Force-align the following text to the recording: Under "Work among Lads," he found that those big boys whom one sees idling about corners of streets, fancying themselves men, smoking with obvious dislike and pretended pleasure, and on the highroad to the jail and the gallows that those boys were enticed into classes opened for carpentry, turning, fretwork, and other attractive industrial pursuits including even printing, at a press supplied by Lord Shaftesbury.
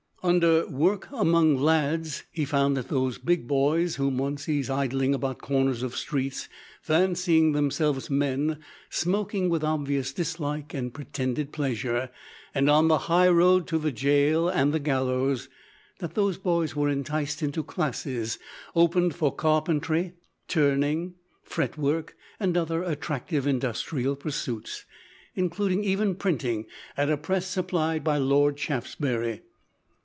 Under 0.23 0.67
"Work 0.67 1.07
among 1.11 1.57
Lads," 1.57 2.25
he 2.31 2.45
found 2.45 2.77
that 2.77 2.89
those 2.89 3.17
big 3.17 3.47
boys 3.47 3.95
whom 3.95 4.19
one 4.19 4.37
sees 4.37 4.69
idling 4.69 5.15
about 5.15 5.39
corners 5.39 5.81
of 5.81 5.95
streets, 5.95 6.47
fancying 6.79 7.53
themselves 7.53 8.07
men, 8.11 8.59
smoking 8.91 9.49
with 9.49 9.63
obvious 9.63 10.13
dislike 10.13 10.75
and 10.75 10.93
pretended 10.93 11.51
pleasure, 11.51 12.11
and 12.53 12.69
on 12.69 12.87
the 12.87 12.99
highroad 13.09 13.65
to 13.69 13.79
the 13.79 13.91
jail 13.91 14.47
and 14.47 14.71
the 14.71 14.79
gallows 14.79 15.49
that 15.97 16.13
those 16.13 16.37
boys 16.37 16.75
were 16.75 16.87
enticed 16.87 17.41
into 17.41 17.63
classes 17.63 18.37
opened 18.75 19.15
for 19.15 19.33
carpentry, 19.35 20.13
turning, 20.47 21.15
fretwork, 21.41 22.15
and 22.39 22.55
other 22.55 22.83
attractive 22.83 23.47
industrial 23.47 24.15
pursuits 24.15 24.85
including 25.33 25.83
even 25.83 26.13
printing, 26.13 26.67
at 26.95 27.09
a 27.09 27.17
press 27.17 27.47
supplied 27.47 28.03
by 28.03 28.19
Lord 28.19 28.59
Shaftesbury. 28.59 29.41